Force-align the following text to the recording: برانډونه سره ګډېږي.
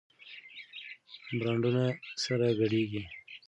برانډونه 1.37 1.83
سره 2.23 2.47
ګډېږي. 2.59 3.03